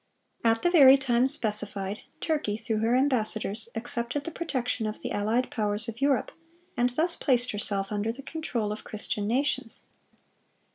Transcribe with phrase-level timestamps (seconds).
[0.41, 5.11] (560) At the very time specified, Turkey, through her ambassadors, accepted the protection of the
[5.11, 6.31] allied powers of Europe,
[6.75, 9.83] and thus placed herself under the control of Christian nations.